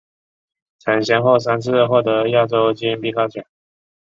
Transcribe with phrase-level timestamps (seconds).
[0.79, 3.45] 曾先后三次获得亚洲金冰镐奖。